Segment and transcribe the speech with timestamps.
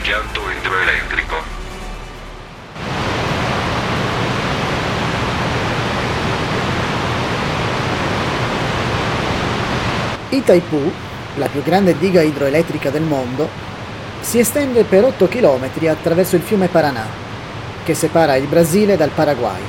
[0.00, 1.36] impianto idroelettrico.
[10.30, 10.90] Itaipu,
[11.34, 13.46] la più grande diga idroelettrica del mondo,
[14.20, 17.06] si estende per 8 km attraverso il fiume Paranà,
[17.84, 19.60] che separa il Brasile dal Paraguay.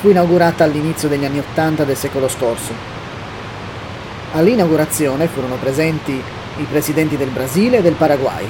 [0.00, 2.72] Fu inaugurata all'inizio degli anni Ottanta del secolo scorso.
[4.34, 6.22] All'inaugurazione furono presenti
[6.58, 8.46] i presidenti del Brasile e del Paraguay.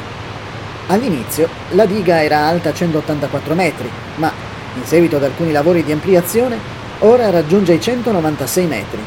[0.88, 4.32] All'inizio la diga era alta 184 metri, ma
[4.74, 6.58] in seguito ad alcuni lavori di ampliazione
[7.00, 9.00] ora raggiunge i 196 metri.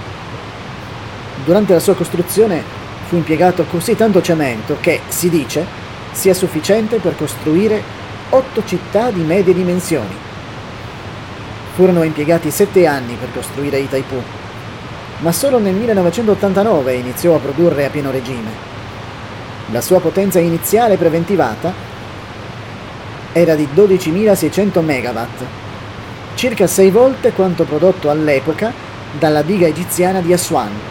[1.44, 2.64] Durante la sua costruzione
[3.08, 5.66] fu impiegato così tanto cemento che, si dice,
[6.12, 7.82] sia sufficiente per costruire
[8.30, 10.16] otto città di medie dimensioni.
[11.74, 14.22] Furono impiegati sette anni per costruire Itaipu,
[15.20, 18.71] ma solo nel 1989 iniziò a produrre a pieno regime.
[19.72, 21.74] La sua potenza iniziale preventivata
[23.32, 25.20] era di 12.600 MW,
[26.36, 28.74] circa sei volte quanto prodotto all'epoca
[29.18, 30.91] dalla diga egiziana di Aswan.